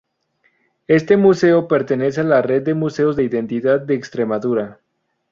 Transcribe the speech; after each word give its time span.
Este 0.87 1.15
museo 1.15 1.67
pertenece 1.67 2.21
a 2.21 2.23
la 2.23 2.41
red 2.41 2.63
de 2.63 2.73
Museos 2.73 3.15
de 3.15 3.21
Identidad 3.23 3.79
de 3.81 3.93
Extremadura. 3.93 4.79